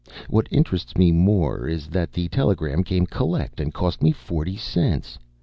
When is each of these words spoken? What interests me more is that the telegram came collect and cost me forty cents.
What 0.31 0.47
interests 0.49 0.97
me 0.97 1.11
more 1.11 1.67
is 1.67 1.85
that 1.89 2.11
the 2.11 2.27
telegram 2.29 2.83
came 2.83 3.05
collect 3.05 3.59
and 3.59 3.71
cost 3.71 4.01
me 4.01 4.11
forty 4.11 4.57
cents. 4.57 5.19